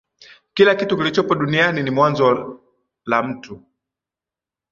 [0.53, 2.59] kila kitu kilichopo duniani ni mwanzo
[3.05, 3.63] la mtu